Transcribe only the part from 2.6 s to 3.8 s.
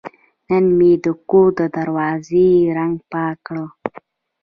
رنګ پاک کړ.